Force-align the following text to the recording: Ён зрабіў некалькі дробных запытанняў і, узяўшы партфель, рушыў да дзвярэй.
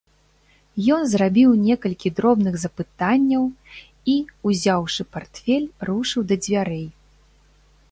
Ён 0.93 1.01
зрабіў 1.09 1.51
некалькі 1.65 2.11
дробных 2.19 2.57
запытанняў 2.63 3.43
і, 3.75 4.15
узяўшы 4.51 5.01
партфель, 5.13 5.71
рушыў 5.93 6.21
да 6.33 6.41
дзвярэй. 6.47 6.85